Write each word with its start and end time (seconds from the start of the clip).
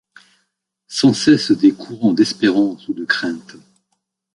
Sans 0.87 1.13
cesse 1.13 1.51
des 1.51 1.75
courants 1.75 2.13
d’espérance 2.13 2.87
ou 2.87 2.93
de 2.95 3.05
crainte 3.05 3.55